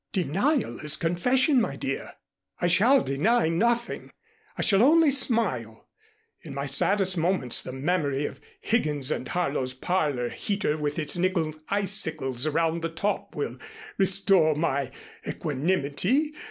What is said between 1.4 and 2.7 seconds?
my dear. I